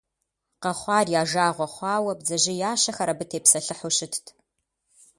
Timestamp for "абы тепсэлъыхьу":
3.13-3.91